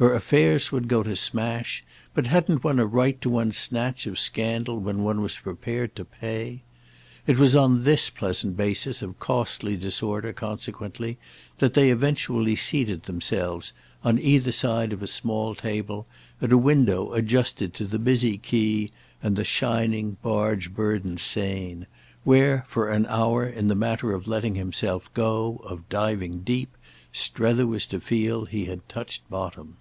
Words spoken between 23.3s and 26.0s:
in the matter of letting himself go, of